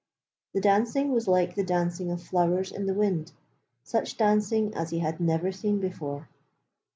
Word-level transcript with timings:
The 0.55 0.61
dancing 0.61 1.11
was 1.11 1.27
like 1.27 1.53
the 1.53 1.63
dancing 1.63 2.09
of 2.09 2.23
flowers 2.23 2.71
in 2.71 2.87
the 2.87 2.93
wind, 2.95 3.33
such 3.83 4.17
dancing 4.17 4.73
as 4.73 4.89
he 4.89 4.97
had 4.97 5.19
never 5.19 5.51
seen 5.51 5.79
before. 5.79 6.27